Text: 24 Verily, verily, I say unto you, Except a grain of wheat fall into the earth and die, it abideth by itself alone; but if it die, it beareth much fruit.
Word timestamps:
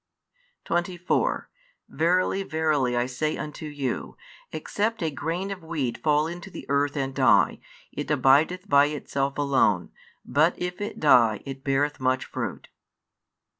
24 0.65 1.47
Verily, 1.87 2.41
verily, 2.41 2.97
I 2.97 3.05
say 3.05 3.37
unto 3.37 3.67
you, 3.67 4.17
Except 4.51 5.03
a 5.03 5.11
grain 5.11 5.51
of 5.51 5.61
wheat 5.63 5.99
fall 6.01 6.25
into 6.25 6.49
the 6.49 6.65
earth 6.69 6.97
and 6.97 7.13
die, 7.13 7.59
it 7.91 8.09
abideth 8.09 8.67
by 8.67 8.87
itself 8.87 9.37
alone; 9.37 9.91
but 10.25 10.59
if 10.59 10.81
it 10.81 10.99
die, 10.99 11.43
it 11.45 11.63
beareth 11.63 11.99
much 11.99 12.25
fruit. 12.25 12.67